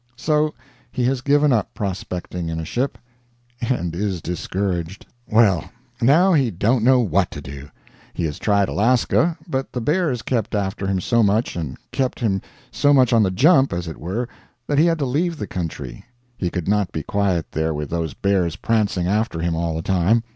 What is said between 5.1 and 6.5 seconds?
Well, now he